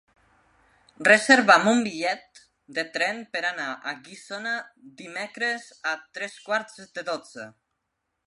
Reserva'm 1.07 1.67
un 1.71 1.81
bitllet 1.87 2.39
de 2.77 2.85
tren 2.95 3.19
per 3.35 3.43
anar 3.49 3.67
a 3.91 3.93
Guissona 4.07 4.55
dimecres 5.03 5.67
a 5.91 5.95
tres 6.19 6.39
quarts 6.49 6.81
de 6.97 7.07
dotze. 7.11 7.47